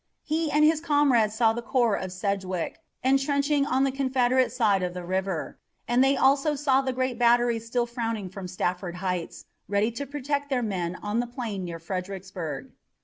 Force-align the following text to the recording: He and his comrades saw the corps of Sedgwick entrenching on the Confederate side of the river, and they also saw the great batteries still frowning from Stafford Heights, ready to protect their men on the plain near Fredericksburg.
He 0.23 0.49
and 0.49 0.65
his 0.65 0.81
comrades 0.81 1.35
saw 1.35 1.53
the 1.53 1.61
corps 1.61 1.93
of 1.95 2.11
Sedgwick 2.11 2.79
entrenching 3.03 3.67
on 3.67 3.83
the 3.83 3.91
Confederate 3.91 4.51
side 4.51 4.81
of 4.81 4.95
the 4.95 5.03
river, 5.05 5.59
and 5.87 6.03
they 6.03 6.17
also 6.17 6.55
saw 6.55 6.81
the 6.81 6.91
great 6.91 7.19
batteries 7.19 7.67
still 7.67 7.85
frowning 7.85 8.27
from 8.27 8.47
Stafford 8.47 8.95
Heights, 8.95 9.45
ready 9.67 9.91
to 9.91 10.07
protect 10.07 10.49
their 10.49 10.63
men 10.63 10.95
on 11.03 11.19
the 11.19 11.27
plain 11.27 11.65
near 11.65 11.77
Fredericksburg. 11.77 12.71